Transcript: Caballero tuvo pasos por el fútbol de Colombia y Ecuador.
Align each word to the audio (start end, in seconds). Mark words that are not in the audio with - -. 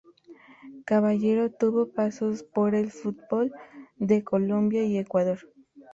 Caballero 0.83 1.51
tuvo 1.51 1.91
pasos 1.91 2.41
por 2.41 2.73
el 2.73 2.89
fútbol 2.89 3.53
de 3.97 4.23
Colombia 4.23 4.83
y 4.83 4.97
Ecuador. 4.97 5.37